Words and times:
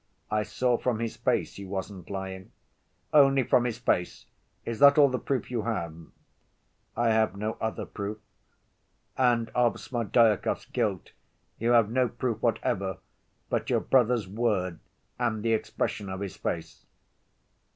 I 0.31 0.41
saw 0.41 0.79
from 0.79 0.97
his 0.97 1.15
face 1.15 1.57
he 1.57 1.63
wasn't 1.63 2.09
lying." 2.09 2.51
"Only 3.13 3.43
from 3.43 3.65
his 3.65 3.77
face? 3.77 4.25
Is 4.65 4.79
that 4.79 4.97
all 4.97 5.09
the 5.09 5.19
proof 5.19 5.51
you 5.51 5.61
have?" 5.61 5.95
"I 6.97 7.09
have 7.11 7.35
no 7.37 7.55
other 7.61 7.85
proof." 7.85 8.17
"And 9.15 9.49
of 9.49 9.79
Smerdyakov's 9.79 10.65
guilt 10.73 11.11
you 11.59 11.73
have 11.73 11.91
no 11.91 12.07
proof 12.09 12.41
whatever 12.41 12.97
but 13.47 13.69
your 13.69 13.79
brother's 13.81 14.27
word 14.27 14.79
and 15.19 15.43
the 15.43 15.53
expression 15.53 16.09
of 16.09 16.21
his 16.21 16.35
face?" 16.35 16.83